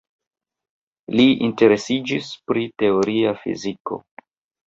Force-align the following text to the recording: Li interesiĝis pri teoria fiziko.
Li 1.17 1.25
interesiĝis 1.47 2.31
pri 2.51 2.65
teoria 2.85 3.35
fiziko. 3.43 4.01